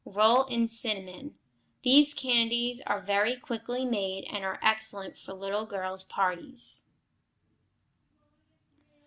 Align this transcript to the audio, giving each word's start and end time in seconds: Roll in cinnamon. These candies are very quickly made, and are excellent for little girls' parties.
Roll 0.03 0.45
in 0.45 0.67
cinnamon. 0.67 1.37
These 1.83 2.15
candies 2.15 2.81
are 2.87 3.01
very 3.01 3.37
quickly 3.37 3.85
made, 3.85 4.23
and 4.31 4.43
are 4.43 4.57
excellent 4.59 5.15
for 5.15 5.31
little 5.35 5.67
girls' 5.67 6.05
parties. 6.05 6.85